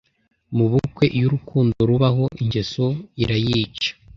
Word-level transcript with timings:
Mubukwe, 0.55 1.05
iyo 1.15 1.25
urukundo 1.27 1.77
rubaho, 1.89 2.25
ingeso 2.43 2.85
irayica 3.23 3.89